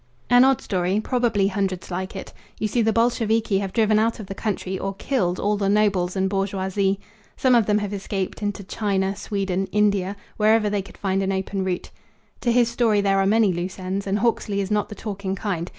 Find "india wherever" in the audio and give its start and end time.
9.67-10.71